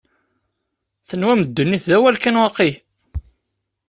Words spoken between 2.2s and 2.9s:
waqila?